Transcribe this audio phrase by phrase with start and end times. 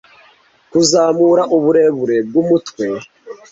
[0.71, 2.85] kuzamura uburebure bwumutwe